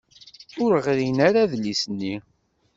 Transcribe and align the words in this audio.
Ur 0.63 0.71
ɣrin 0.85 1.17
ara 1.27 1.39
adlis-nni. 1.43 2.15